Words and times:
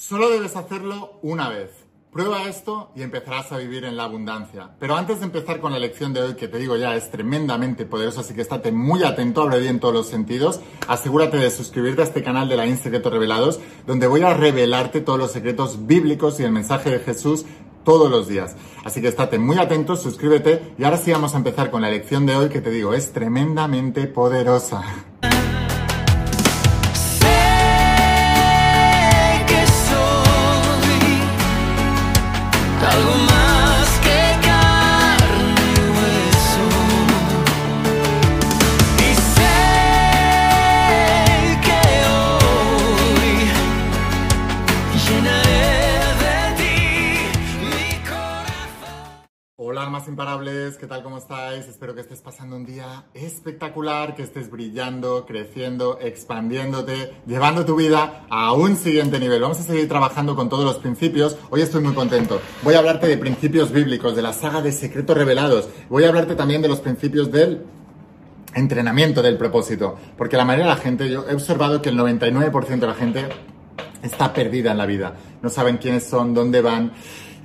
Solo 0.00 0.30
debes 0.30 0.56
hacerlo 0.56 1.18
una 1.20 1.50
vez. 1.50 1.72
Prueba 2.10 2.44
esto 2.44 2.90
y 2.96 3.02
empezarás 3.02 3.52
a 3.52 3.58
vivir 3.58 3.84
en 3.84 3.98
la 3.98 4.04
abundancia. 4.04 4.70
Pero 4.78 4.96
antes 4.96 5.18
de 5.18 5.26
empezar 5.26 5.60
con 5.60 5.72
la 5.72 5.78
lección 5.78 6.14
de 6.14 6.22
hoy, 6.22 6.34
que 6.36 6.48
te 6.48 6.56
digo 6.56 6.74
ya 6.78 6.96
es 6.96 7.10
tremendamente 7.10 7.84
poderosa, 7.84 8.22
así 8.22 8.32
que 8.32 8.40
estate 8.40 8.72
muy 8.72 9.04
atento, 9.04 9.42
abre 9.42 9.60
bien 9.60 9.74
en 9.74 9.80
todos 9.80 9.92
los 9.92 10.06
sentidos. 10.08 10.60
Asegúrate 10.88 11.36
de 11.36 11.50
suscribirte 11.50 12.00
a 12.00 12.04
este 12.04 12.22
canal 12.22 12.48
de 12.48 12.56
la 12.56 12.76
Secretos 12.78 13.12
Revelados, 13.12 13.60
donde 13.86 14.06
voy 14.06 14.22
a 14.22 14.32
revelarte 14.32 15.02
todos 15.02 15.18
los 15.18 15.32
secretos 15.32 15.86
bíblicos 15.86 16.40
y 16.40 16.44
el 16.44 16.50
mensaje 16.50 16.88
de 16.88 17.00
Jesús 17.00 17.44
todos 17.84 18.10
los 18.10 18.26
días. 18.26 18.56
Así 18.84 19.02
que 19.02 19.08
estate 19.08 19.38
muy 19.38 19.58
atento, 19.58 19.96
suscríbete 19.96 20.74
y 20.78 20.84
ahora 20.84 20.96
sí 20.96 21.12
vamos 21.12 21.34
a 21.34 21.36
empezar 21.36 21.70
con 21.70 21.82
la 21.82 21.90
lección 21.90 22.24
de 22.24 22.36
hoy 22.36 22.48
que 22.48 22.62
te 22.62 22.70
digo 22.70 22.94
es 22.94 23.12
tremendamente 23.12 24.06
poderosa. 24.06 25.09
¿Qué 50.78 50.86
tal? 50.86 51.02
¿Cómo 51.02 51.16
estáis? 51.16 51.66
Espero 51.66 51.94
que 51.94 52.02
estés 52.02 52.20
pasando 52.20 52.54
un 52.54 52.66
día 52.66 53.04
espectacular, 53.14 54.14
que 54.14 54.22
estés 54.22 54.50
brillando, 54.50 55.24
creciendo, 55.24 55.98
expandiéndote, 55.98 57.14
llevando 57.26 57.64
tu 57.64 57.74
vida 57.74 58.26
a 58.28 58.52
un 58.52 58.76
siguiente 58.76 59.18
nivel. 59.18 59.40
Vamos 59.40 59.60
a 59.60 59.62
seguir 59.62 59.88
trabajando 59.88 60.36
con 60.36 60.50
todos 60.50 60.66
los 60.66 60.76
principios. 60.76 61.38
Hoy 61.48 61.62
estoy 61.62 61.82
muy 61.82 61.94
contento. 61.94 62.38
Voy 62.62 62.74
a 62.74 62.80
hablarte 62.80 63.06
de 63.06 63.16
principios 63.16 63.72
bíblicos, 63.72 64.14
de 64.14 64.20
la 64.20 64.34
saga 64.34 64.60
de 64.60 64.72
secretos 64.72 65.16
revelados. 65.16 65.70
Voy 65.88 66.04
a 66.04 66.08
hablarte 66.08 66.34
también 66.34 66.60
de 66.60 66.68
los 66.68 66.80
principios 66.80 67.32
del 67.32 67.64
entrenamiento 68.54 69.22
del 69.22 69.38
propósito. 69.38 69.96
Porque 70.18 70.36
la 70.36 70.44
mayoría 70.44 70.66
de 70.66 70.74
la 70.74 70.82
gente, 70.82 71.08
yo 71.08 71.24
he 71.30 71.34
observado 71.34 71.80
que 71.80 71.88
el 71.88 71.98
99% 71.98 72.78
de 72.78 72.86
la 72.86 72.94
gente 72.94 73.26
está 74.02 74.34
perdida 74.34 74.72
en 74.72 74.76
la 74.78 74.84
vida. 74.84 75.14
No 75.40 75.48
saben 75.48 75.78
quiénes 75.78 76.04
son, 76.04 76.34
dónde 76.34 76.60
van. 76.60 76.92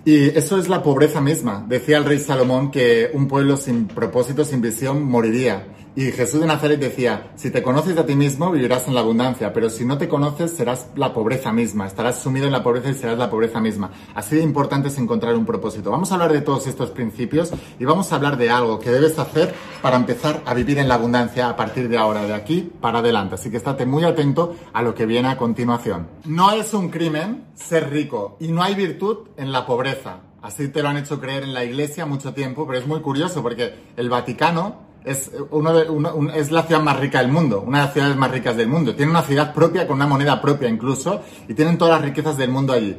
Y 0.06 0.38
eso 0.38 0.60
es 0.60 0.70
la 0.70 0.84
pobreza 0.84 1.20
misma. 1.20 1.66
Decía 1.68 1.98
el 1.98 2.06
rey 2.06 2.20
Salomón 2.20 2.70
que 2.70 3.10
un 3.14 3.28
pueblo 3.28 3.58
sin 3.58 3.88
propósito, 3.88 4.46
sin 4.46 4.62
visión, 4.62 5.04
moriría. 5.04 5.66
Y 5.98 6.12
Jesús 6.12 6.42
de 6.42 6.48
Nazaret 6.48 6.78
decía, 6.78 7.32
si 7.36 7.52
te 7.52 7.64
conoces 7.64 7.98
a 7.98 8.06
ti 8.06 8.18
mismo, 8.18 8.52
vivirás 8.52 8.86
en 8.90 8.96
la 8.96 9.00
abundancia, 9.00 9.54
pero 9.54 9.70
si 9.70 9.86
no 9.86 9.98
te 9.98 10.10
conoces, 10.10 10.52
serás 10.52 10.88
la 10.98 11.14
pobreza 11.14 11.54
misma, 11.54 11.88
estarás 11.88 12.22
sumido 12.22 12.48
en 12.48 12.52
la 12.52 12.62
pobreza 12.64 12.90
y 12.90 12.96
serás 12.96 13.18
la 13.18 13.30
pobreza 13.30 13.62
misma. 13.62 13.92
Así 14.14 14.36
de 14.36 14.44
importante 14.44 14.90
es 14.90 14.98
encontrar 14.98 15.38
un 15.38 15.46
propósito. 15.46 15.92
Vamos 15.92 16.12
a 16.12 16.16
hablar 16.16 16.34
de 16.34 16.42
todos 16.42 16.68
estos 16.68 16.92
principios 16.92 17.54
y 17.80 17.86
vamos 17.86 18.12
a 18.12 18.18
hablar 18.18 18.36
de 18.36 18.50
algo 18.50 18.78
que 18.78 18.92
debes 18.92 19.18
hacer 19.18 19.56
para 19.82 19.96
empezar 19.96 20.42
a 20.46 20.54
vivir 20.54 20.80
en 20.80 20.90
la 20.90 20.96
abundancia 20.96 21.48
a 21.48 21.56
partir 21.56 21.88
de 21.88 21.98
ahora, 21.98 22.26
de 22.26 22.34
aquí 22.34 22.70
para 22.82 23.00
adelante. 23.00 23.36
Así 23.36 23.50
que 23.50 23.56
estate 23.56 23.86
muy 23.86 24.04
atento 24.04 24.54
a 24.74 24.82
lo 24.82 24.94
que 24.94 25.06
viene 25.06 25.30
a 25.30 25.38
continuación. 25.38 26.10
No 26.26 26.52
es 26.52 26.74
un 26.74 26.90
crimen 26.90 27.46
ser 27.54 27.90
rico 27.90 28.36
y 28.42 28.50
no 28.50 28.64
hay 28.64 28.76
virtud 28.76 29.30
en 29.38 29.54
la 29.54 29.66
pobreza. 29.66 30.20
Así 30.42 30.68
te 30.68 30.84
lo 30.84 30.90
han 30.90 30.98
hecho 30.98 31.22
creer 31.22 31.44
en 31.44 31.54
la 31.54 31.64
iglesia 31.64 32.06
mucho 32.06 32.34
tiempo, 32.34 32.68
pero 32.68 32.78
es 32.78 32.86
muy 32.86 33.00
curioso 33.00 33.42
porque 33.42 33.74
el 33.96 34.10
Vaticano 34.10 34.85
es, 35.06 35.32
de, 35.32 36.32
es 36.36 36.52
la 36.52 36.64
ciudad 36.64 36.82
más 36.82 37.00
rica 37.00 37.20
del 37.20 37.32
mundo, 37.32 37.64
una 37.66 37.80
de 37.80 37.84
las 37.86 37.94
ciudades 37.94 38.18
más 38.18 38.32
ricas 38.32 38.58
del 38.58 38.68
mundo. 38.68 38.96
Tiene 38.96 39.12
una 39.12 39.22
ciudad 39.22 39.54
propia 39.54 39.88
con 39.88 39.98
una 39.98 40.08
moneda 40.08 40.42
propia 40.42 40.68
incluso 40.68 41.22
y 41.48 41.54
tienen 41.54 41.78
todas 41.78 42.00
las 42.00 42.10
riquezas 42.10 42.38
del 42.38 42.50
mundo 42.50 42.74
allí. 42.74 42.98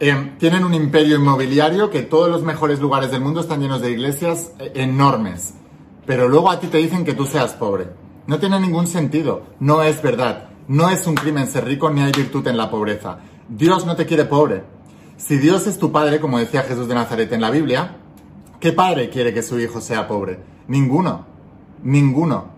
Eh, 0.00 0.32
tienen 0.38 0.64
un 0.64 0.74
imperio 0.74 1.16
inmobiliario 1.16 1.90
que 1.90 2.02
todos 2.02 2.28
los 2.28 2.42
mejores 2.42 2.80
lugares 2.80 3.10
del 3.10 3.20
mundo 3.20 3.40
están 3.40 3.60
llenos 3.60 3.80
de 3.80 3.90
iglesias 3.90 4.52
eh, 4.58 4.72
enormes. 4.74 5.54
Pero 6.06 6.28
luego 6.28 6.50
a 6.50 6.58
ti 6.58 6.66
te 6.68 6.78
dicen 6.78 7.04
que 7.04 7.14
tú 7.14 7.26
seas 7.26 7.52
pobre. 7.52 7.88
No 8.26 8.38
tiene 8.38 8.58
ningún 8.58 8.86
sentido. 8.86 9.42
No 9.60 9.82
es 9.82 10.02
verdad. 10.02 10.48
No 10.68 10.90
es 10.90 11.06
un 11.06 11.14
crimen 11.14 11.46
ser 11.46 11.64
rico 11.64 11.90
ni 11.90 12.02
hay 12.02 12.12
virtud 12.12 12.46
en 12.48 12.56
la 12.56 12.70
pobreza. 12.70 13.18
Dios 13.48 13.86
no 13.86 13.94
te 13.94 14.06
quiere 14.06 14.24
pobre. 14.24 14.64
Si 15.16 15.38
Dios 15.38 15.66
es 15.66 15.78
tu 15.78 15.92
padre, 15.92 16.18
como 16.20 16.38
decía 16.38 16.62
Jesús 16.62 16.88
de 16.88 16.94
Nazaret 16.94 17.32
en 17.32 17.40
la 17.40 17.50
Biblia, 17.50 17.96
¿qué 18.58 18.72
padre 18.72 19.08
quiere 19.08 19.32
que 19.32 19.42
su 19.42 19.58
hijo 19.60 19.80
sea 19.80 20.08
pobre? 20.08 20.40
Ninguno. 20.66 21.31
Ninguno. 21.82 22.52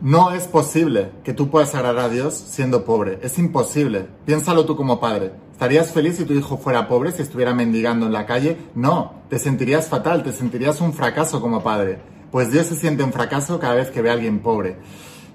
No 0.00 0.30
es 0.30 0.46
posible 0.46 1.10
que 1.24 1.34
tú 1.34 1.50
puedas 1.50 1.74
agradar 1.74 2.04
a 2.04 2.08
Dios 2.08 2.34
siendo 2.34 2.84
pobre. 2.84 3.18
Es 3.22 3.36
imposible. 3.38 4.06
Piénsalo 4.24 4.64
tú 4.64 4.76
como 4.76 5.00
padre. 5.00 5.32
¿Estarías 5.50 5.90
feliz 5.90 6.16
si 6.16 6.24
tu 6.24 6.34
hijo 6.34 6.56
fuera 6.56 6.86
pobre, 6.86 7.10
si 7.10 7.22
estuviera 7.22 7.52
mendigando 7.52 8.06
en 8.06 8.12
la 8.12 8.24
calle? 8.24 8.56
No. 8.76 9.14
Te 9.28 9.40
sentirías 9.40 9.88
fatal, 9.88 10.22
te 10.22 10.32
sentirías 10.32 10.80
un 10.80 10.92
fracaso 10.92 11.40
como 11.40 11.64
padre. 11.64 11.98
Pues 12.30 12.52
Dios 12.52 12.66
se 12.66 12.76
siente 12.76 13.02
un 13.02 13.12
fracaso 13.12 13.58
cada 13.58 13.74
vez 13.74 13.90
que 13.90 14.00
ve 14.00 14.10
a 14.10 14.12
alguien 14.12 14.38
pobre. 14.38 14.76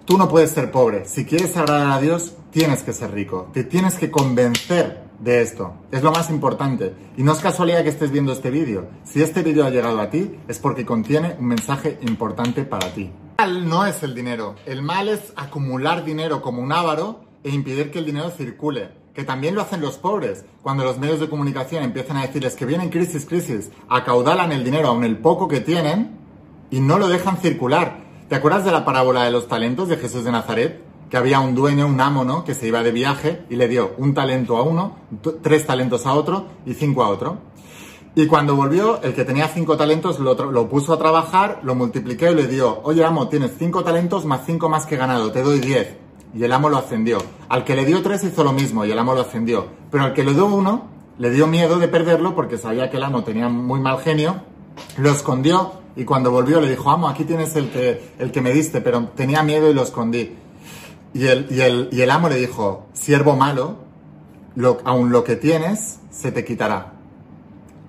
Tú 0.05 0.17
no 0.17 0.29
puedes 0.29 0.51
ser 0.51 0.71
pobre. 0.71 1.05
Si 1.05 1.25
quieres 1.25 1.57
agradar 1.57 1.91
a 1.91 2.01
Dios, 2.01 2.33
tienes 2.51 2.83
que 2.83 2.93
ser 2.93 3.11
rico. 3.11 3.49
Te 3.51 3.65
tienes 3.65 3.95
que 3.95 4.11
convencer 4.11 5.03
de 5.19 5.41
esto. 5.41 5.73
Es 5.91 6.03
lo 6.03 6.11
más 6.11 6.29
importante. 6.29 6.93
Y 7.17 7.23
no 7.23 7.33
es 7.33 7.39
casualidad 7.39 7.83
que 7.83 7.89
estés 7.89 8.11
viendo 8.11 8.31
este 8.31 8.49
vídeo. 8.49 8.87
Si 9.03 9.21
este 9.21 9.43
vídeo 9.43 9.65
ha 9.65 9.69
llegado 9.69 9.99
a 9.99 10.09
ti, 10.09 10.39
es 10.47 10.59
porque 10.59 10.85
contiene 10.85 11.35
un 11.37 11.47
mensaje 11.47 11.97
importante 12.01 12.63
para 12.63 12.93
ti. 12.93 13.11
Mal 13.37 13.67
no 13.67 13.85
es 13.85 14.03
el 14.03 14.13
dinero. 14.13 14.55
El 14.65 14.83
mal 14.83 15.09
es 15.09 15.33
acumular 15.35 16.05
dinero 16.05 16.41
como 16.41 16.61
un 16.61 16.71
ávaro 16.71 17.21
e 17.43 17.49
impedir 17.49 17.89
que 17.89 17.99
el 17.99 18.05
dinero 18.05 18.29
circule. 18.29 18.91
Que 19.15 19.23
también 19.23 19.55
lo 19.55 19.61
hacen 19.61 19.81
los 19.81 19.97
pobres. 19.97 20.45
Cuando 20.61 20.83
los 20.83 20.99
medios 20.99 21.19
de 21.19 21.29
comunicación 21.29 21.83
empiezan 21.83 22.17
a 22.17 22.21
decirles 22.21 22.55
que 22.55 22.65
vienen 22.65 22.89
crisis, 22.89 23.25
crisis, 23.25 23.71
acaudalan 23.89 24.51
el 24.51 24.63
dinero 24.63 24.89
aun 24.89 25.03
el 25.03 25.17
poco 25.17 25.47
que 25.47 25.61
tienen 25.61 26.17
y 26.69 26.79
no 26.79 26.99
lo 26.99 27.07
dejan 27.07 27.37
circular. 27.37 28.03
¿Te 28.29 28.35
acuerdas 28.35 28.65
de 28.65 28.71
la 28.71 28.85
parábola 28.85 29.23
de 29.23 29.31
los 29.31 29.47
talentos 29.47 29.89
de 29.89 29.97
Jesús 29.97 30.23
de 30.23 30.31
Nazaret? 30.31 30.81
Que 31.09 31.17
había 31.17 31.39
un 31.39 31.55
dueño, 31.55 31.87
un 31.87 32.01
amo, 32.01 32.23
¿no? 32.23 32.43
Que 32.43 32.53
se 32.53 32.67
iba 32.67 32.83
de 32.83 32.91
viaje 32.91 33.45
y 33.49 33.55
le 33.55 33.67
dio 33.67 33.93
un 33.97 34.13
talento 34.13 34.57
a 34.57 34.63
uno, 34.63 34.97
tres 35.41 35.65
talentos 35.65 36.05
a 36.05 36.13
otro 36.13 36.47
y 36.65 36.73
cinco 36.75 37.03
a 37.03 37.09
otro. 37.09 37.39
Y 38.15 38.27
cuando 38.27 38.55
volvió, 38.55 39.01
el 39.01 39.15
que 39.15 39.25
tenía 39.25 39.47
cinco 39.47 39.75
talentos 39.75 40.19
lo, 40.19 40.69
puso 40.69 40.93
a 40.93 40.99
trabajar, 40.99 41.61
lo 41.63 41.73
multiplicó 41.73 42.27
y 42.27 42.35
le 42.35 42.47
dio, 42.47 42.79
oye 42.83 43.03
amo, 43.03 43.27
tienes 43.27 43.53
cinco 43.57 43.83
talentos 43.83 44.25
más 44.25 44.41
cinco 44.45 44.69
más 44.69 44.85
que 44.85 44.97
ganado, 44.97 45.31
te 45.31 45.41
doy 45.41 45.59
diez. 45.59 45.95
Y 46.35 46.43
el 46.43 46.51
amo 46.51 46.69
lo 46.69 46.77
ascendió. 46.77 47.17
Al 47.49 47.63
que 47.63 47.75
le 47.75 47.85
dio 47.85 48.03
tres 48.03 48.23
hizo 48.23 48.43
lo 48.43 48.53
mismo 48.53 48.85
y 48.85 48.91
el 48.91 48.99
amo 48.99 49.15
lo 49.15 49.21
ascendió. 49.21 49.65
Pero 49.89 50.03
al 50.03 50.13
que 50.13 50.23
le 50.23 50.33
dio 50.33 50.45
uno, 50.45 50.87
le 51.17 51.31
dio 51.31 51.47
miedo 51.47 51.79
de 51.79 51.87
perderlo 51.87 52.35
porque 52.35 52.59
sabía 52.59 52.91
que 52.91 52.97
el 52.97 53.03
amo 53.03 53.23
tenía 53.23 53.49
muy 53.49 53.79
mal 53.79 53.99
genio, 53.99 54.41
lo 54.97 55.09
escondió 55.09 55.73
y 55.95 56.05
cuando 56.05 56.29
volvió 56.29 56.61
le 56.61 56.69
dijo, 56.69 56.91
amo, 56.91 57.07
aquí 57.07 57.23
tienes 57.23 57.55
el 57.55 57.71
que, 57.71 58.13
el 58.19 58.31
que 58.31 58.41
me 58.41 58.51
diste, 58.51 58.81
pero 58.81 59.07
tenía 59.15 59.41
miedo 59.41 59.71
y 59.71 59.73
lo 59.73 59.81
escondí. 59.81 60.35
Y 61.15 61.27
el, 61.27 61.47
y 61.49 61.61
el, 61.61 61.89
y 61.91 62.01
el 62.01 62.11
amo 62.11 62.29
le 62.29 62.35
dijo, 62.35 62.87
siervo 62.93 63.35
malo, 63.35 63.77
lo, 64.55 64.79
aun 64.85 65.11
lo 65.11 65.23
que 65.23 65.35
tienes 65.35 65.99
se 66.11 66.31
te 66.31 66.45
quitará. 66.45 66.93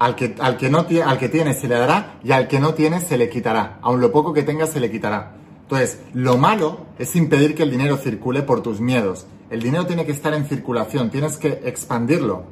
Al 0.04 0.16
que, 0.16 0.34
al, 0.38 0.58
que 0.58 0.68
no, 0.68 0.84
al 1.06 1.18
que 1.18 1.30
tiene 1.30 1.54
se 1.54 1.66
le 1.66 1.76
dará 1.76 2.18
y 2.22 2.32
al 2.32 2.46
que 2.46 2.60
no 2.60 2.74
tiene 2.74 3.00
se 3.00 3.16
le 3.16 3.30
quitará. 3.30 3.78
Aun 3.80 4.02
lo 4.02 4.12
poco 4.12 4.34
que 4.34 4.42
tenga 4.42 4.66
se 4.66 4.78
le 4.78 4.90
quitará. 4.90 5.32
Entonces, 5.62 6.00
lo 6.12 6.36
malo 6.36 6.84
es 6.98 7.16
impedir 7.16 7.54
que 7.54 7.62
el 7.62 7.70
dinero 7.70 7.96
circule 7.96 8.42
por 8.42 8.62
tus 8.62 8.82
miedos. 8.82 9.26
El 9.48 9.62
dinero 9.62 9.86
tiene 9.86 10.04
que 10.04 10.12
estar 10.12 10.34
en 10.34 10.44
circulación, 10.44 11.08
tienes 11.08 11.38
que 11.38 11.62
expandirlo 11.64 12.42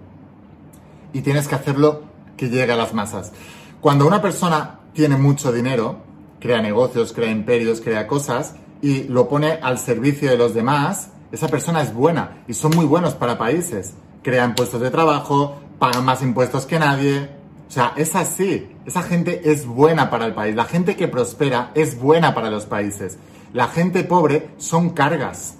y 1.13 1.21
tienes 1.21 1.47
que 1.47 1.55
hacerlo 1.55 2.05
que 2.39 2.49
llegue 2.49 2.73
a 2.73 2.77
las 2.77 2.95
masas. 2.95 3.35
Cuando 3.83 4.07
una 4.07 4.23
persona 4.23 4.81
tiene 4.95 5.19
mucho 5.19 5.53
dinero, 5.53 5.99
crea 6.41 6.63
negocios, 6.63 7.13
crea 7.13 7.31
imperios, 7.31 7.83
crea 7.83 8.07
cosas 8.07 8.55
y 8.81 9.03
lo 9.05 9.29
pone 9.29 9.59
al 9.61 9.79
servicio 9.79 10.31
de 10.31 10.39
los 10.39 10.55
demás, 10.55 11.11
esa 11.33 11.49
persona 11.49 11.83
es 11.83 11.93
buena 11.93 12.45
y 12.49 12.55
son 12.55 12.75
muy 12.75 12.87
buenos 12.87 13.13
para 13.13 13.37
países. 13.37 13.93
Crean 14.23 14.55
puestos 14.55 14.81
de 14.81 14.91
trabajo, 14.91 15.61
pagan 15.79 16.07
más 16.07 16.23
impuestos 16.23 16.65
que 16.65 16.79
nadie. 16.79 17.42
O 17.73 17.75
sea, 17.75 17.95
es 17.97 18.15
así. 18.15 18.69
Esa 18.85 19.01
gente 19.01 19.51
es 19.51 19.65
buena 19.65 20.11
para 20.11 20.27
el 20.27 20.35
país. 20.35 20.55
La 20.55 20.67
gente 20.67 20.95
que 20.95 21.09
prospera 21.09 21.71
es 21.75 21.99
buena 21.99 22.35
para 22.35 22.51
los 22.51 22.67
países. 22.67 23.17
La 23.55 23.69
gente 23.69 24.05
pobre 24.05 24.51
son 24.59 24.91
cargas 24.91 25.55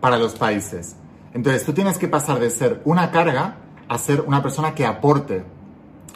para 0.00 0.18
los 0.18 0.34
países. 0.34 0.96
Entonces 1.34 1.64
tú 1.64 1.72
tienes 1.72 1.98
que 1.98 2.08
pasar 2.08 2.40
de 2.40 2.50
ser 2.50 2.82
una 2.84 3.12
carga 3.12 3.58
a 3.86 3.96
ser 3.96 4.22
una 4.22 4.42
persona 4.42 4.74
que 4.74 4.86
aporte. 4.86 5.44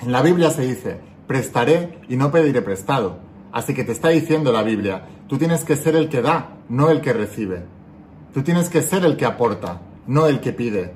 En 0.02 0.10
la 0.10 0.20
Biblia 0.20 0.50
se 0.50 0.62
dice, 0.62 0.98
prestaré 1.28 2.00
y 2.08 2.16
no 2.16 2.32
pediré 2.32 2.60
prestado. 2.60 3.20
Así 3.52 3.72
que 3.72 3.84
te 3.84 3.92
está 3.92 4.08
diciendo 4.08 4.50
la 4.50 4.64
Biblia, 4.64 5.04
tú 5.28 5.38
tienes 5.38 5.62
que 5.62 5.76
ser 5.76 5.94
el 5.94 6.08
que 6.08 6.22
da, 6.22 6.56
no 6.68 6.90
el 6.90 7.00
que 7.00 7.12
recibe. 7.12 7.62
Tú 8.34 8.42
tienes 8.42 8.68
que 8.68 8.82
ser 8.82 9.04
el 9.04 9.16
que 9.16 9.26
aporta, 9.26 9.80
no 10.08 10.26
el 10.26 10.40
que 10.40 10.52
pide. 10.52 10.92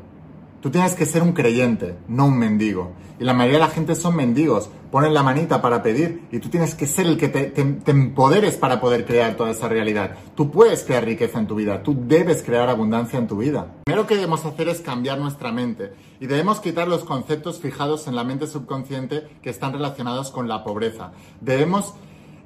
Tú 0.64 0.70
tienes 0.70 0.94
que 0.94 1.04
ser 1.04 1.22
un 1.22 1.34
creyente, 1.34 1.94
no 2.08 2.24
un 2.24 2.38
mendigo. 2.38 2.92
Y 3.20 3.24
la 3.24 3.34
mayoría 3.34 3.58
de 3.58 3.66
la 3.66 3.70
gente 3.70 3.94
son 3.94 4.16
mendigos, 4.16 4.70
ponen 4.90 5.12
la 5.12 5.22
manita 5.22 5.60
para 5.60 5.82
pedir 5.82 6.22
y 6.32 6.38
tú 6.38 6.48
tienes 6.48 6.74
que 6.74 6.86
ser 6.86 7.04
el 7.04 7.18
que 7.18 7.28
te, 7.28 7.52
empoderes 7.90 8.56
para 8.56 8.80
poder 8.80 9.04
crear 9.04 9.36
toda 9.36 9.50
esa 9.50 9.68
realidad. 9.68 10.16
Tú 10.34 10.50
puedes 10.50 10.82
crear 10.82 11.04
riqueza 11.04 11.38
en 11.38 11.46
tu 11.46 11.54
vida, 11.54 11.82
tú 11.82 11.94
debes 12.06 12.42
crear 12.42 12.70
abundancia 12.70 13.18
en 13.18 13.26
tu 13.26 13.36
vida. 13.36 13.74
Primero 13.84 14.06
que 14.06 14.14
debemos 14.14 14.46
hacer 14.46 14.70
es 14.70 14.80
cambiar 14.80 15.18
nuestra 15.18 15.52
mente 15.52 15.92
y 16.18 16.28
debemos 16.28 16.60
quitar 16.60 16.88
los 16.88 17.04
conceptos 17.04 17.60
fijados 17.60 18.08
en 18.08 18.16
la 18.16 18.24
mente 18.24 18.46
subconsciente 18.46 19.28
que 19.42 19.50
están 19.50 19.74
relacionados 19.74 20.30
con 20.30 20.48
la 20.48 20.64
pobreza. 20.64 21.12
Debemos 21.42 21.92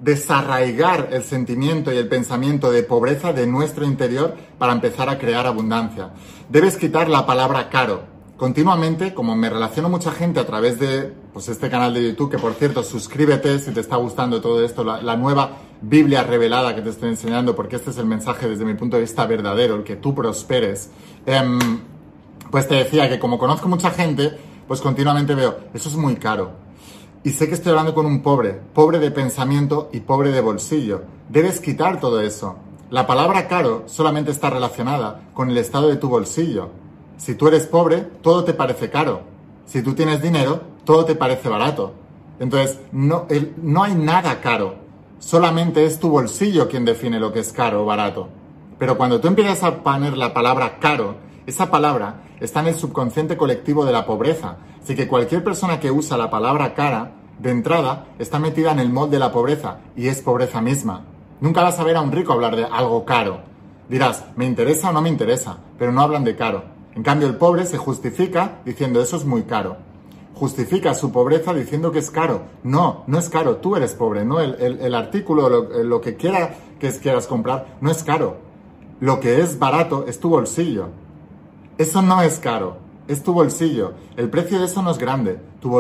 desarraigar 0.01 1.09
el 1.13 1.25
sentimiento 1.25 1.93
y 1.93 1.97
el 1.97 2.09
pensamiento 2.09 2.71
de 2.71 2.83
pobreza 2.83 3.33
de 3.33 3.47
nuestro 3.47 3.85
interior 3.85 4.37
para 4.59 4.73
empezar 4.73 5.09
a 5.09 5.19
crear 5.19 5.47
abundancia. 5.47 6.11
Debes 6.49 6.77
quitar 6.77 7.09
la 7.09 7.27
palabra 7.27 7.69
caro. 7.69 8.03
Continuamente, 8.37 9.15
como 9.15 9.35
me 9.35 9.51
relaciono 9.51 9.89
mucha 9.89 10.13
gente 10.13 10.39
a 10.39 10.47
través 10.47 10.79
de 10.79 11.13
pues, 11.33 11.49
este 11.49 11.69
canal 11.69 11.93
de 11.93 12.05
YouTube, 12.05 12.31
que 12.31 12.39
por 12.39 12.55
cierto, 12.55 12.85
suscríbete 12.85 13.59
si 13.59 13.73
te 13.73 13.81
está 13.81 13.97
gustando 13.97 14.41
todo 14.41 14.65
esto, 14.65 14.85
la, 14.85 15.17
nueva 15.17 15.57
Biblia 15.81 16.23
revelada 16.23 16.73
que 16.75 16.81
te 16.81 16.91
estoy 16.91 17.09
enseñando, 17.09 17.57
porque 17.57 17.77
este 17.77 17.91
es 17.91 17.99
el 17.99 18.07
mensaje 18.07 18.49
desde 18.49 18.65
mi 18.65 18.75
punto 18.75 18.97
de 18.97 19.03
vista 19.03 19.27
verdadero, 19.27 19.75
el 19.75 19.83
que 19.83 19.97
tú 19.97 20.15
prosperes. 20.15 20.91
Em, 21.27 21.59
pues 22.53 22.69
te 22.69 22.77
decía 22.77 23.09
que 23.09 23.19
como 23.19 23.39
conozco 23.39 23.69
mucha 23.69 23.91
gente, 23.91 24.39
pues 24.69 24.81
continuamente 24.81 25.35
veo, 25.35 25.59
eso 25.75 25.89
es 25.89 25.97
muy 25.97 26.15
caro 26.15 26.68
y 27.29 27.33
sé 27.33 27.47
que 27.47 27.53
estoy 27.53 27.73
hablando 27.73 27.95
con 27.95 28.07
un 28.07 28.23
pobre, 28.23 28.59
pobre 28.73 28.99
de 28.99 29.11
pensamiento 29.11 29.91
y 29.93 30.01
pobre 30.01 30.33
de 30.33 30.41
bolsillo. 30.41 31.03
Debes 31.29 31.61
quitar 31.61 32.01
todo 32.01 32.23
eso. 32.23 32.57
La 32.89 33.07
palabra 33.07 33.49
caro 33.49 33.83
solamente 33.85 34.31
está 34.31 34.49
relacionada 34.49 35.29
con 35.35 35.51
el 35.51 35.59
estado 35.59 35.89
de 35.89 35.97
tu 35.97 36.09
bolsillo. 36.09 36.71
Si 37.19 37.35
tú 37.35 37.49
eres 37.49 37.67
pobre, 37.67 37.99
todo 38.23 38.45
te 38.45 38.55
parece 38.55 38.89
caro. 38.89 39.21
Si 39.67 39.83
tú 39.83 39.93
tienes 39.93 40.23
dinero, 40.23 40.63
todo 40.85 41.05
te 41.05 41.17
parece 41.17 41.51
barato. 41.51 41.93
Entonces, 42.41 42.81
no, 42.93 43.27
no 43.61 43.83
hay 43.83 43.95
nada 43.95 44.41
caro. 44.41 44.77
Solamente 45.19 45.85
es 45.85 46.01
tu 46.01 46.09
bolsillo 46.09 46.67
quien 46.67 46.87
define 46.87 47.21
lo 47.21 47.31
que 47.31 47.41
es 47.41 47.53
caro 47.53 47.83
o 47.83 47.85
barato. 47.85 48.31
Pero 48.79 48.97
cuando 48.97 49.21
tú 49.21 49.29
empiezas 49.29 49.63
a 49.65 49.83
poner 49.83 50.17
la 50.17 50.33
palabra 50.33 50.79
caro, 50.79 51.17
esa 51.45 51.71
palabra 51.71 52.23
está 52.41 52.61
en 52.61 52.69
el 52.69 52.75
subconsciente 52.75 53.37
colectivo 53.37 53.85
de 53.85 53.93
la 53.93 54.07
pobreza. 54.07 54.57
Así 54.83 54.97
que 54.97 55.07
cualquier 55.07 55.45
persona 55.45 55.79
que 55.79 55.91
usa 55.91 56.17
la 56.17 56.31
palabra 56.31 56.73
cara, 56.73 57.18
de 57.39 57.51
entrada, 57.51 58.07
está 58.19 58.39
metida 58.39 58.73
en 58.73 58.81
el 58.81 58.91
molde 58.91 59.17
de 59.17 59.21
la 59.21 59.33
pobreza 59.33 59.79
y 59.97 60.09
es 60.09 60.21
pobreza 60.23 60.61
misma. 60.61 61.05
Nunca 61.41 61.63
vas 61.63 61.79
a 61.79 61.85
ver 61.85 61.97
a 61.97 62.01
un 62.01 62.13
rico 62.13 62.33
hablar 62.33 62.57
de 62.57 62.65
algo 62.65 63.05
caro. 63.05 63.41
Dirás, 63.89 64.25
me 64.37 64.45
interesa 64.45 64.91
o 64.91 64.93
no 64.93 65.01
me 65.01 65.09
interesa, 65.09 65.59
pero 65.79 65.93
no 65.93 66.03
hablan 66.03 66.25
de 66.25 66.37
caro. 66.37 66.65
En 66.95 67.03
cambio, 67.03 67.29
el 67.29 67.37
pobre 67.37 67.65
se 67.65 67.79
justifica 67.79 68.59
diciendo 68.65 69.01
eso 69.01 69.17
es 69.17 69.25
muy 69.25 69.45
caro. 69.45 69.77
Justifica 70.35 70.95
su 70.95 71.13
pobreza 71.13 71.55
diciendo 71.55 71.93
que 71.93 72.01
es 72.01 72.11
caro. 72.11 72.43
No, 72.65 73.05
no 73.07 73.19
es 73.19 73.29
caro, 73.29 73.57
tú 73.57 73.77
eres 73.77 73.95
pobre, 73.95 74.25
no 74.25 74.41
el, 74.41 74.95
artículo, 74.95 75.49
lo, 75.49 75.83
lo, 75.85 76.01
que 76.01 76.17
quiera 76.17 76.57
que 76.79 76.91
quieras 76.93 77.27
comprar, 77.27 77.77
no 77.81 77.91
es 77.91 78.03
caro. 78.03 78.37
Lo 79.01 79.21
que 79.21 79.41
es 79.41 79.59
barato 79.59 80.07
es 80.09 80.19
tu 80.19 80.29
bolsillo. 80.29 80.89
Eso 81.77 82.03
no 82.03 82.23
es 82.23 82.39
caro 82.39 82.88
es 83.09 83.23
tu 83.23 83.33
bolsillo. 83.33 83.95
El 84.17 84.31
precio 84.31 84.61
de 84.61 84.67
eso 84.67 84.83
no 84.83 84.91
es 84.91 84.99
grande, 84.99 85.41
tu, 85.61 85.71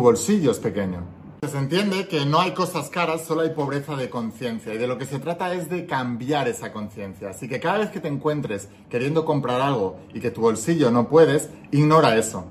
bolsillo 0.00 0.50
es 0.50 0.58
pequeño. 0.58 1.02
Se 1.50 1.58
entiende 1.58 2.08
que 2.08 2.24
no 2.24 2.40
hay 2.40 2.52
cosas 2.52 2.88
caras, 2.88 3.24
solo 3.26 3.42
hay 3.42 3.50
pobreza 3.50 3.96
de 3.96 4.08
conciencia 4.08 4.72
y 4.72 4.78
de 4.78 4.86
lo 4.86 4.96
que 4.96 5.04
se 5.04 5.18
trata 5.18 5.52
es 5.52 5.68
de 5.68 5.86
cambiar 5.86 6.48
esa 6.48 6.72
conciencia. 6.72 7.30
Así 7.30 7.48
que 7.48 7.60
cada 7.60 7.78
vez 7.78 7.90
que 7.90 8.00
te 8.00 8.08
encuentres 8.08 8.68
queriendo 8.88 9.24
comprar 9.24 9.60
algo 9.60 9.98
y 10.14 10.20
que 10.20 10.30
tu 10.30 10.42
bolsillo 10.42 10.90
no 10.90 11.08
puedes, 11.08 11.50
ignora 11.70 12.16
eso. 12.16 12.46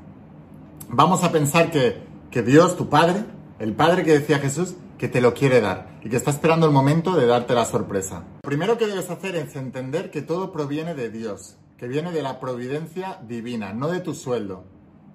Vamos 0.89 1.24
a 1.24 1.31
pensar 1.31 1.71
que, 1.71 2.03
que 2.30 2.44
Dios, 2.44 2.75
tu 2.75 2.89
Padre, 2.89 3.24
el 3.59 3.74
Padre 3.74 4.03
que 4.03 4.19
decía 4.19 4.38
Jesús, 4.38 4.75
que 5.00 5.07
te 5.07 5.21
lo 5.21 5.33
quiere 5.33 5.59
dar 5.59 6.00
y 6.03 6.09
que 6.09 6.18
está 6.18 6.30
esperando 6.30 6.68
el 6.68 6.71
momento 6.71 7.15
de 7.15 7.25
darte 7.25 7.56
la 7.56 7.65
sorpresa. 7.65 8.24
Lo 8.44 8.47
primero 8.47 8.77
que 8.77 8.85
debes 8.85 9.09
hacer 9.09 9.35
es 9.35 9.56
entender 9.56 10.12
que 10.12 10.21
todo 10.21 10.51
proviene 10.51 10.94
de 10.94 11.09
Dios 11.09 11.57
que 11.77 11.87
viene 11.87 12.11
de 12.11 12.21
la 12.21 12.39
providencia 12.39 13.19
divina, 13.27 13.73
no 13.73 13.89
de 13.89 13.99
tu 13.99 14.13
sueldo. 14.13 14.65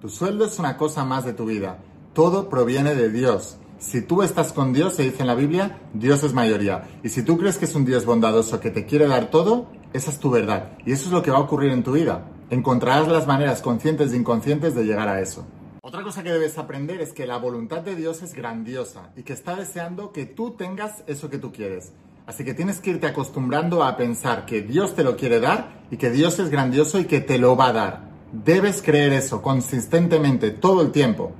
Tu 0.01 0.09
sueldo 0.09 0.45
es 0.45 0.59
una 0.59 0.77
cosa 0.77 1.03
más 1.03 1.25
de 1.25 1.33
tu 1.33 1.45
vida. 1.45 1.79
Todo 2.13 2.49
proviene 2.49 2.95
de 2.95 3.09
Dios. 3.09 3.57
Si 3.79 4.01
tú 4.01 4.23
estás 4.23 4.51
con 4.51 4.73
Dios, 4.73 4.93
se 4.93 5.03
dice 5.03 5.21
en 5.21 5.27
la 5.27 5.35
Biblia, 5.35 5.79
Dios 5.93 6.23
es 6.23 6.33
mayoría. 6.33 6.89
Y 7.03 7.09
si 7.09 7.23
tú 7.23 7.37
crees 7.37 7.57
que 7.57 7.65
es 7.65 7.75
un 7.75 7.85
Dios 7.85 8.05
bondadoso 8.05 8.59
que 8.59 8.71
te 8.71 8.85
quiere 8.85 9.07
dar 9.07 9.29
todo, 9.29 9.67
esa 9.93 10.11
es 10.11 10.19
tu 10.19 10.29
verdad. 10.29 10.77
Y 10.85 10.91
eso 10.91 11.05
es 11.05 11.11
lo 11.11 11.23
que 11.23 11.31
va 11.31 11.37
a 11.37 11.41
ocurrir 11.41 11.71
en 11.71 11.83
tu 11.83 11.93
vida. 11.93 12.29
Encontrarás 12.49 13.07
las 13.07 13.25
maneras 13.25 13.61
conscientes 13.61 14.11
e 14.11 14.17
inconscientes 14.17 14.75
de 14.75 14.83
llegar 14.83 15.07
a 15.07 15.21
eso. 15.21 15.45
Otra 15.81 16.03
cosa 16.03 16.23
que 16.23 16.31
debes 16.31 16.57
aprender 16.57 16.99
es 16.99 17.13
que 17.13 17.25
la 17.25 17.37
voluntad 17.37 17.81
de 17.81 17.95
Dios 17.95 18.21
es 18.21 18.33
grandiosa 18.33 19.11
y 19.15 19.23
que 19.23 19.33
está 19.33 19.55
deseando 19.55 20.11
que 20.11 20.25
tú 20.25 20.51
tengas 20.51 21.03
eso 21.07 21.29
que 21.29 21.37
tú 21.37 21.51
quieres. 21.51 21.93
Así 22.29 22.45
que 22.45 22.53
tienes 22.53 22.79
que 22.79 22.91
irte 22.91 23.07
acostumbrando 23.07 23.83
a 23.83 23.97
pensar 23.97 24.45
que 24.45 24.61
Dios 24.61 24.93
te 24.93 25.03
lo 25.03 25.17
quiere 25.17 25.39
dar 25.39 25.81
y 25.89 25.97
que 25.97 26.11
Dios 26.11 26.37
es 26.37 26.51
grandioso 26.51 26.99
y 26.99 27.05
que 27.05 27.21
te 27.21 27.39
lo 27.39 27.57
va 27.57 27.69
a 27.69 27.73
dar. 27.73 28.01
Debes 28.31 28.83
creer 28.83 29.13
eso 29.13 29.41
consistentemente 29.41 30.51
todo 30.51 30.83
el 30.83 30.91
tiempo. 30.91 31.31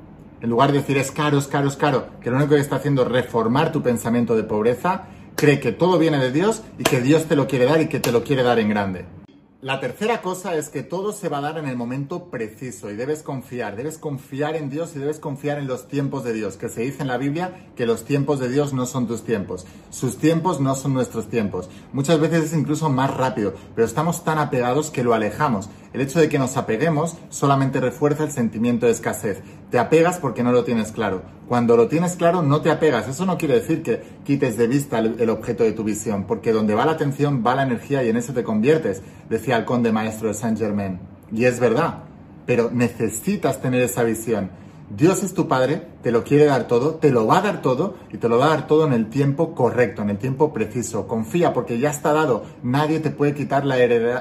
En 0.41 0.49
lugar 0.49 0.71
de 0.71 0.79
decir 0.79 0.97
es 0.97 1.11
caro, 1.11 1.37
es 1.37 1.45
caro, 1.45 1.67
es 1.67 1.75
caro, 1.75 2.07
que 2.19 2.31
lo 2.31 2.37
único 2.37 2.55
que 2.55 2.61
está 2.61 2.77
haciendo 2.77 3.03
es 3.03 3.07
reformar 3.07 3.71
tu 3.71 3.83
pensamiento 3.83 4.35
de 4.35 4.41
pobreza, 4.41 5.03
cree 5.35 5.59
que 5.59 5.73
todo 5.73 5.99
viene 5.99 6.17
de 6.17 6.31
Dios 6.31 6.63
y 6.79 6.83
que 6.83 7.01
Dios 7.01 7.25
te 7.25 7.35
lo 7.35 7.45
quiere 7.45 7.65
dar 7.65 7.81
y 7.81 7.87
que 7.87 7.99
te 7.99 8.11
lo 8.11 8.23
quiere 8.23 8.41
dar 8.41 8.57
en 8.57 8.69
grande. 8.69 9.05
La 9.61 9.81
tercera 9.81 10.21
cosa 10.21 10.55
es 10.55 10.69
que 10.69 10.83
todo 10.83 11.11
se 11.11 11.27
va 11.27 11.39
a 11.39 11.41
dar 11.41 11.57
en 11.57 11.67
el 11.67 11.75
momento 11.75 12.29
preciso 12.29 12.89
y 12.89 12.95
debes 12.95 13.23
confiar, 13.23 13.75
debes 13.75 13.97
confiar 13.97 14.55
en 14.55 14.69
Dios 14.69 14.95
y 14.95 14.99
debes 14.99 15.19
confiar 15.19 15.57
en 15.57 15.67
los 15.67 15.89
tiempos 15.89 16.23
de 16.23 16.31
Dios, 16.31 16.55
que 16.55 16.69
se 16.69 16.79
dice 16.79 17.01
en 17.01 17.09
la 17.09 17.17
Biblia 17.17 17.67
que 17.75 17.85
los 17.85 18.05
tiempos 18.05 18.39
de 18.39 18.47
Dios 18.47 18.71
no 18.71 18.85
son 18.85 19.05
tus 19.05 19.25
tiempos, 19.25 19.65
sus 19.89 20.17
tiempos 20.17 20.61
no 20.61 20.75
son 20.75 20.93
nuestros 20.93 21.27
tiempos. 21.27 21.69
Muchas 21.91 22.21
veces 22.21 22.45
es 22.45 22.53
incluso 22.57 22.89
más 22.89 23.13
rápido, 23.13 23.53
pero 23.75 23.85
estamos 23.85 24.23
tan 24.23 24.37
apegados 24.37 24.91
que 24.91 25.03
lo 25.03 25.13
alejamos. 25.13 25.69
El 25.91 25.99
hecho 25.99 26.21
de 26.21 26.29
que 26.29 26.39
nos 26.39 26.55
apeguemos 26.55 27.17
solamente 27.29 27.81
refuerza 27.81 28.23
el 28.23 28.31
sentimiento 28.31 28.85
de 28.85 28.93
escasez. 28.93 29.41
Te 29.71 29.77
apegas 29.77 30.19
porque 30.19 30.41
no 30.41 30.53
lo 30.53 30.63
tienes 30.63 30.93
claro. 30.93 31.21
Cuando 31.49 31.75
lo 31.75 31.87
tienes 31.87 32.15
claro, 32.15 32.43
no 32.43 32.61
te 32.61 32.69
apegas. 32.69 33.07
Eso 33.07 33.25
no 33.25 33.37
quiere 33.37 33.55
decir 33.55 33.81
que 33.81 34.01
quites 34.23 34.55
de 34.55 34.67
vista 34.67 34.99
el, 34.99 35.29
objeto 35.31 35.63
de 35.63 35.71
tu 35.71 35.83
visión, 35.83 36.25
porque 36.25 36.53
donde 36.53 36.75
va 36.75 36.85
la 36.85 36.91
atención 36.91 37.43
va 37.45 37.55
la 37.55 37.63
energía 37.63 38.03
y 38.03 38.09
en 38.09 38.17
eso 38.17 38.33
te 38.33 38.43
conviertes, 38.43 39.01
decía 39.29 39.57
el 39.57 39.65
conde 39.65 39.91
maestro 39.91 40.27
de 40.27 40.35
Saint 40.35 40.59
Germain. 40.59 40.99
Y 41.31 41.45
es 41.45 41.59
verdad, 41.59 42.03
pero 42.45 42.69
necesitas 42.71 43.61
tener 43.61 43.81
esa 43.81 44.03
visión. 44.03 44.51
Dios 44.95 45.23
es 45.23 45.33
tu 45.33 45.47
Padre, 45.47 45.87
te 46.03 46.11
lo 46.11 46.23
quiere 46.23 46.45
dar 46.45 46.67
todo, 46.67 46.95
te 46.95 47.09
lo 47.09 47.25
va 47.25 47.39
a 47.39 47.41
dar 47.41 47.61
todo 47.63 47.95
y 48.13 48.17
te 48.17 48.29
lo 48.29 48.37
va 48.37 48.45
a 48.45 48.49
dar 48.49 48.67
todo 48.67 48.85
en 48.85 48.93
el 48.93 49.09
tiempo 49.09 49.55
correcto, 49.55 50.03
en 50.03 50.11
el 50.11 50.19
tiempo 50.19 50.53
preciso. 50.53 51.07
Confía 51.07 51.51
porque 51.51 51.79
ya 51.79 51.89
está 51.89 52.13
dado. 52.13 52.43
Nadie 52.61 52.99
te 52.99 53.09
puede 53.09 53.33
quitar 53.33 53.65
la, 53.65 53.75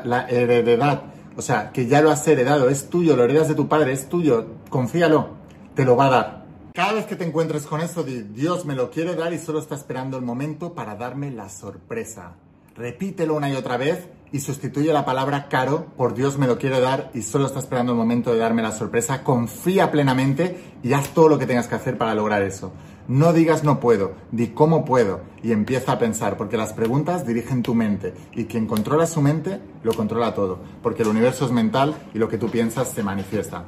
la 0.05 0.29
heredad 0.31 1.03
o 1.39 1.43
sea, 1.43 1.71
que 1.71 1.87
ya 1.87 2.01
lo 2.01 2.11
has 2.11 2.27
heredado, 2.27 2.69
es 2.69 2.89
tuyo, 2.91 3.15
lo 3.15 3.23
heredas 3.23 3.47
de 3.47 3.55
tu 3.55 3.69
padre, 3.69 3.93
es 3.93 4.09
tuyo, 4.09 4.47
confíalo, 4.71 5.29
te 5.77 5.85
lo 5.85 5.95
va 5.95 6.07
a 6.07 6.11
dar. 6.11 6.38
Cada 6.79 6.93
vez 6.93 7.07
que 7.07 7.17
te 7.17 7.25
encuentres 7.25 7.67
con 7.67 7.81
esto, 7.81 8.05
Dios 8.05 8.65
me 8.65 8.77
lo 8.77 8.89
quiere 8.93 9.17
dar 9.17 9.33
y 9.33 9.39
solo 9.41 9.59
está 9.59 9.75
esperando 9.75 10.17
el 10.17 10.23
momento 10.23 10.75
para 10.75 10.95
darme 10.95 11.33
la 11.33 11.49
sorpresa. 11.49 12.37
Repítelo 12.77 13.35
una 13.35 13.51
y 13.51 13.57
otra 13.57 13.77
vez 13.77 14.07
y 14.31 14.39
sustituye 14.39 14.93
la 14.93 15.05
palabra 15.05 15.49
caro 15.49 15.87
por 15.97 16.15
Dios 16.15 16.39
me 16.39 16.47
lo 16.47 16.57
quiere 16.57 16.79
dar 16.79 17.11
y 17.15 17.23
solo 17.23 17.47
está 17.47 17.59
esperando 17.59 17.91
el 17.91 17.99
momento 17.99 18.33
de 18.33 18.39
darme 18.39 18.63
la 18.63 18.71
sorpresa. 18.71 19.25
Confía 19.25 19.91
plenamente 19.91 20.77
y 20.85 20.93
haz 20.93 21.09
todo 21.09 21.29
lo 21.29 21.37
que 21.37 21.47
tengas 21.47 21.67
que 21.67 21.75
hacer 21.75 21.99
para 21.99 22.15
lograr 22.15 22.43
eso. 22.43 22.71
No 23.09 23.33
digas 23.33 23.65
no 23.65 23.81
puedo, 23.81 24.13
di 24.31 24.51
cómo 24.51 24.85
puedo 24.85 25.23
y 25.43 25.51
empieza 25.51 25.91
a 25.91 25.99
pensar, 25.99 26.37
porque 26.37 26.57
las 26.57 26.75
preguntas 26.75 27.27
dirigen 27.27 27.65
tu 27.65 27.75
mente 27.75 28.15
y 28.37 28.45
quien 28.45 28.69
controla 28.69 29.09
su 29.09 29.21
mente 29.21 29.59
lo 29.83 29.95
controla 29.95 30.33
todo, 30.33 30.61
porque 30.81 31.03
el 31.03 31.09
universo 31.09 31.45
es 31.45 31.51
mental 31.51 31.97
y 32.15 32.19
lo 32.19 32.29
que 32.29 32.39
tú 32.39 32.49
piensas 32.49 32.91
se 32.91 33.03
manifiesta. 33.03 33.65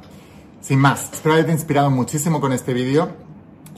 Sin 0.61 0.77
más, 0.77 1.11
espero 1.11 1.33
haberte 1.33 1.51
inspirado 1.51 1.89
muchísimo 1.89 2.39
con 2.39 2.53
este 2.53 2.73
vídeo. 2.73 3.09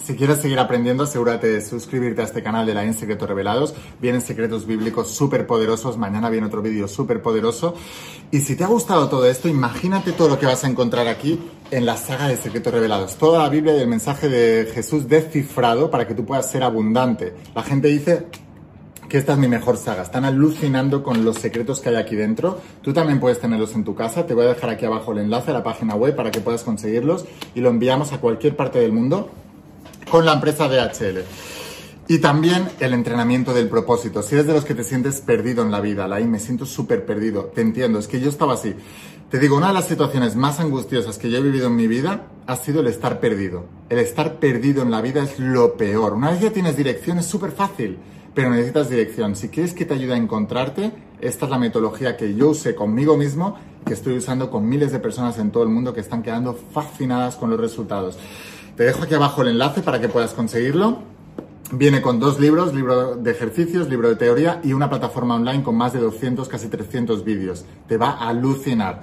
Si 0.04 0.16
quieres 0.18 0.40
seguir 0.40 0.60
aprendiendo, 0.60 1.06
asegúrate 1.06 1.48
de 1.48 1.62
suscribirte 1.62 2.22
a 2.22 2.26
este 2.26 2.44
canal 2.44 2.66
de 2.66 2.74
la 2.74 2.84
En 2.84 2.94
Secretos 2.94 3.30
Revelados. 3.30 3.74
Vienen 4.02 4.20
secretos 4.20 4.68
bíblicos 4.68 5.10
súper 5.16 5.48
poderosos. 5.48 5.98
Mañana 5.98 6.30
viene 6.30 6.48
otro 6.48 6.62
vídeo 6.62 6.90
súper 6.90 7.22
poderoso. 7.22 7.74
Y 8.32 8.42
si 8.42 8.58
te 8.58 8.66
ha 8.66 8.68
gustado 8.68 9.08
todo 9.08 9.26
esto, 9.26 9.48
imagínate 9.48 10.12
todo 10.12 10.28
lo 10.28 10.38
que 10.38 10.46
vas 10.46 10.66
a 10.66 10.68
encontrar 10.68 11.08
aquí 11.08 11.40
en 11.72 11.86
la 11.86 11.96
saga 11.96 12.28
de 12.28 12.36
Secretos 12.36 12.74
Revelados. 12.74 13.16
Toda 13.16 13.44
la 13.44 13.50
Biblia 13.50 13.78
y 13.78 13.80
el 13.80 13.88
mensaje 13.88 14.28
de 14.28 14.70
Jesús 14.74 15.08
descifrado 15.08 15.90
para 15.90 16.06
que 16.06 16.16
tú 16.16 16.26
puedas 16.26 16.52
ser 16.52 16.64
abundante. 16.64 17.34
La 17.56 17.64
gente 17.64 17.88
dice 17.88 18.28
que 19.14 19.20
esta 19.20 19.34
es 19.34 19.38
mi 19.38 19.48
mejor 19.48 19.78
saga. 19.78 20.02
Están 20.02 20.26
alucinando 20.26 21.04
con 21.04 21.24
los 21.24 21.38
secretos 21.38 21.80
que 21.80 21.90
hay 21.90 21.98
aquí 21.98 22.16
dentro. 22.16 22.60
Tú 22.82 22.94
también 22.94 23.20
puedes 23.20 23.40
tenerlos 23.40 23.76
en 23.76 23.84
tu 23.84 23.94
casa. 23.94 24.26
Te 24.26 24.34
voy 24.34 24.46
a 24.46 24.48
dejar 24.48 24.72
aquí 24.72 24.86
abajo 24.86 25.12
el 25.12 25.20
enlace 25.20 25.52
a 25.52 25.54
la 25.54 25.62
página 25.62 25.94
web 25.94 26.16
para 26.16 26.32
que 26.32 26.42
puedas 26.42 26.64
conseguirlos 26.64 27.26
y 27.54 27.62
lo 27.62 27.70
enviamos 27.70 28.12
a 28.12 28.18
cualquier 28.20 28.56
parte 28.56 28.80
del 28.80 28.92
mundo 28.92 29.30
con 30.10 30.26
la 30.26 30.34
empresa 30.34 30.68
DHL. 30.68 31.20
Y 32.08 32.18
también 32.18 32.68
el 32.80 32.96
entrenamiento 32.96 33.54
del 33.54 33.70
propósito. 33.70 34.24
Si 34.24 34.34
eres 34.34 34.48
de 34.48 34.54
los 34.54 34.66
que 34.66 34.74
te 34.74 34.84
sientes 34.84 35.22
perdido 35.22 35.62
en 35.62 35.70
la 35.70 35.80
vida, 35.80 36.08
la 36.08 36.20
me 36.22 36.40
siento 36.40 36.66
súper 36.66 37.06
perdido, 37.06 37.52
te 37.54 37.62
entiendo, 37.62 38.00
es 38.00 38.08
que 38.08 38.20
yo 38.20 38.30
estaba 38.30 38.56
así. 38.56 38.74
Te 39.30 39.38
digo, 39.38 39.56
una 39.58 39.68
de 39.68 39.74
las 39.74 39.88
situaciones 39.88 40.36
más 40.36 40.60
angustiosas 40.60 41.20
que 41.20 41.30
yo 41.30 41.38
he 41.38 41.42
vivido 41.42 41.68
en 41.68 41.76
mi 41.76 41.86
vida 41.86 42.30
ha 42.48 42.56
sido 42.56 42.82
el 42.82 42.88
estar 42.88 43.20
perdido. 43.20 43.66
El 43.90 44.00
estar 44.00 44.40
perdido 44.40 44.82
en 44.82 44.90
la 44.90 45.02
vida 45.02 45.22
es 45.22 45.38
lo 45.38 45.78
peor. 45.78 46.14
Una 46.14 46.32
vez 46.32 46.42
ya 46.42 46.50
tienes 46.50 46.76
dirección 46.76 47.20
es 47.20 47.28
súper 47.28 47.52
fácil, 47.52 48.00
pero 48.34 48.50
necesitas 48.50 48.90
dirección. 48.90 49.36
Si 49.36 49.50
quieres 49.50 49.74
que 49.74 49.86
te 49.86 49.94
ayude 49.94 50.14
a 50.14 50.18
encontrarte, 50.18 50.92
esta 51.22 51.46
es 51.46 51.52
la 51.52 51.58
metodología 51.58 52.18
que 52.18 52.36
yo 52.36 52.50
usé 52.50 52.76
conmigo 52.76 53.16
mismo, 53.16 53.58
que 53.86 53.94
estoy 53.94 54.18
usando 54.18 54.50
con 54.50 54.68
miles 54.68 54.92
de 54.92 55.00
personas 55.00 55.38
en 55.40 55.52
todo 55.52 55.64
el 55.64 55.70
mundo 55.70 55.94
que 55.94 56.02
están 56.02 56.24
quedando 56.24 56.54
fascinadas 56.54 57.36
con 57.36 57.50
los 57.50 57.60
resultados. 57.60 58.18
Te 58.76 58.84
dejo 58.84 59.04
aquí 59.04 59.14
abajo 59.14 59.42
el 59.44 59.50
enlace 59.50 59.82
para 59.82 60.02
que 60.02 60.10
puedas 60.10 60.34
conseguirlo. 60.34 61.13
Viene 61.72 62.02
con 62.02 62.20
dos 62.20 62.40
libros, 62.40 62.74
libro 62.74 63.16
de 63.16 63.32
ejercicios, 63.32 63.90
libro 63.90 64.10
de 64.10 64.16
teoría 64.16 64.60
y 64.64 64.74
una 64.74 64.90
plataforma 64.90 65.36
online 65.36 65.64
con 65.64 65.76
más 65.76 65.94
de 65.94 66.00
200, 66.00 66.48
casi 66.48 66.68
300 66.68 67.24
vídeos. 67.24 67.66
Te 67.88 67.98
va 67.98 68.12
a 68.12 68.30
alucinar. 68.30 69.02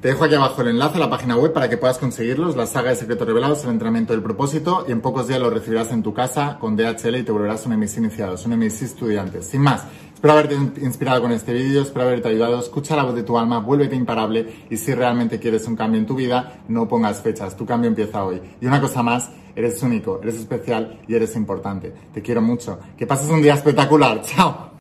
Te 0.00 0.08
dejo 0.08 0.24
aquí 0.24 0.34
abajo 0.34 0.62
el 0.62 0.68
enlace 0.68 0.96
a 0.96 1.00
la 1.00 1.10
página 1.10 1.36
web 1.36 1.52
para 1.52 1.68
que 1.68 1.76
puedas 1.76 1.98
conseguirlos, 1.98 2.56
la 2.56 2.66
saga 2.66 2.90
de 2.90 2.96
secretos 2.96 3.26
revelados, 3.26 3.64
el 3.64 3.70
entrenamiento 3.70 4.12
del 4.12 4.22
propósito 4.22 4.84
y 4.86 4.92
en 4.92 5.00
pocos 5.00 5.28
días 5.28 5.40
lo 5.40 5.48
recibirás 5.48 5.92
en 5.92 6.02
tu 6.02 6.12
casa 6.12 6.58
con 6.60 6.76
DHL 6.76 7.16
y 7.16 7.22
te 7.22 7.32
volverás 7.32 7.66
un 7.66 7.74
emis 7.74 7.96
iniciado, 7.96 8.36
un 8.44 8.52
emis 8.52 8.82
estudiante. 8.82 9.42
Sin 9.42 9.62
más, 9.62 9.84
espero 10.22 10.34
haberte 10.34 10.54
inspirado 10.84 11.20
con 11.20 11.32
este 11.32 11.52
vídeo, 11.52 11.82
espero 11.82 12.06
haberte 12.06 12.28
ayudado, 12.28 12.60
escucha 12.60 12.94
la 12.94 13.02
voz 13.02 13.16
de 13.16 13.24
tu 13.24 13.36
alma, 13.36 13.58
vuélvete 13.58 13.96
imparable 13.96 14.66
y 14.70 14.76
si 14.76 14.94
realmente 14.94 15.40
quieres 15.40 15.66
un 15.66 15.74
cambio 15.74 15.98
en 15.98 16.06
tu 16.06 16.14
vida, 16.14 16.60
no 16.68 16.86
pongas 16.86 17.20
fechas, 17.20 17.56
tu 17.56 17.66
cambio 17.66 17.88
empieza 17.88 18.24
hoy. 18.24 18.40
Y 18.60 18.66
una 18.66 18.80
cosa 18.80 19.02
más, 19.02 19.30
Eres 19.54 19.82
único, 19.82 20.18
eres 20.22 20.36
especial 20.36 21.00
y 21.06 21.14
eres 21.14 21.36
importante. 21.36 21.92
Te 22.14 22.22
quiero 22.22 22.40
mucho. 22.40 22.78
Que 22.96 23.06
pases 23.06 23.28
un 23.28 23.42
día 23.42 23.52
espectacular. 23.52 24.22
Chao. 24.22 24.71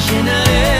llenaré. 0.00 0.79